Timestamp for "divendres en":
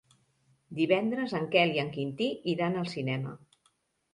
0.77-1.45